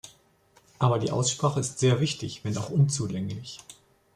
Aber 0.79 0.97
die 0.97 1.11
Aussprache 1.11 1.59
ist 1.59 1.77
sehr 1.77 1.99
wichtig, 1.99 2.43
wenn 2.43 2.57
auch 2.57 2.71
unzulänglich. 2.71 3.59